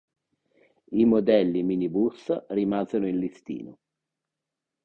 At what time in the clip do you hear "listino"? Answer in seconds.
3.23-3.73